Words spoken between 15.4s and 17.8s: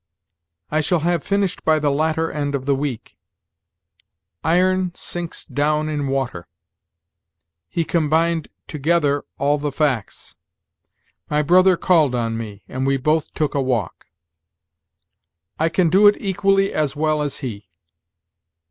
"I can do it equally as well as he."